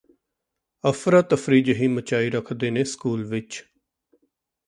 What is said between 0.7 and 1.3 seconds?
ਅਫ਼ਰਾ